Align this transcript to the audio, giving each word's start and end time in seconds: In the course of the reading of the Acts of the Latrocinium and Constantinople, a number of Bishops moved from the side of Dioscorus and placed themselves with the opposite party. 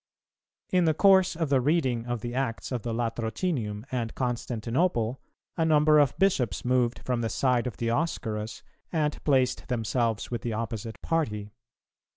In 0.71 0.85
the 0.85 0.95
course 0.95 1.35
of 1.35 1.49
the 1.49 1.61
reading 1.61 2.07
of 2.07 2.21
the 2.21 2.33
Acts 2.33 2.71
of 2.71 2.81
the 2.81 2.91
Latrocinium 2.91 3.85
and 3.91 4.15
Constantinople, 4.15 5.21
a 5.57 5.63
number 5.63 5.99
of 5.99 6.17
Bishops 6.17 6.65
moved 6.65 6.97
from 7.05 7.21
the 7.21 7.29
side 7.29 7.67
of 7.67 7.77
Dioscorus 7.77 8.63
and 8.91 9.23
placed 9.23 9.67
themselves 9.67 10.31
with 10.31 10.41
the 10.41 10.53
opposite 10.53 10.99
party. 11.03 11.51